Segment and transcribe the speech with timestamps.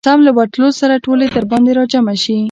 [0.07, 2.37] سم له ورتلو سره ټولې درباندي راجمعه شي.